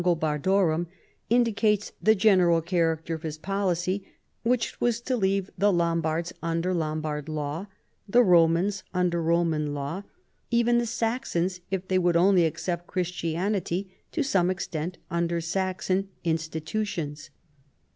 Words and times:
317 0.01 0.41
gobardorum," 0.49 0.87
indicates 1.29 1.91
the 2.01 2.15
general 2.15 2.59
character 2.59 3.13
of 3.13 3.21
his 3.21 3.37
policy, 3.37 4.03
which 4.41 4.81
was 4.81 4.99
to 4.99 5.15
leave 5.15 5.51
the 5.59 5.71
Lombards 5.71 6.33
under 6.41 6.73
Lom 6.73 7.01
bard 7.01 7.27
Jaw, 7.27 7.67
the 8.09 8.23
Romans 8.23 8.81
under 8.95 9.21
Roman 9.21 9.75
law; 9.75 10.01
even 10.49 10.79
the 10.79 10.87
Saxons, 10.87 11.61
if 11.69 11.87
they 11.87 11.99
would 11.99 12.17
only 12.17 12.45
accept 12.47 12.87
Christianity, 12.87 13.93
to 14.11 14.23
some 14.23 14.49
extent 14.49 14.97
under 15.11 15.39
Saxon 15.39 16.09
institutions. 16.23 17.29